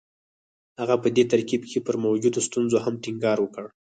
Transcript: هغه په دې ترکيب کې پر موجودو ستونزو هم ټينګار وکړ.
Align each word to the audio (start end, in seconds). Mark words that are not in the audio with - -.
هغه 0.79 0.95
په 1.03 1.07
دې 1.15 1.23
ترکيب 1.31 1.61
کې 1.69 1.79
پر 1.85 1.95
موجودو 2.05 2.39
ستونزو 2.47 2.77
هم 2.85 2.93
ټينګار 3.03 3.37
وکړ. 3.41 3.65